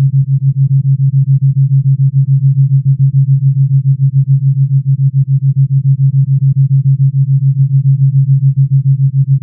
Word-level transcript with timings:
you. 9.25 9.40